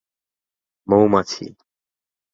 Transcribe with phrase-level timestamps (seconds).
[0.87, 1.45] মৌমাছি.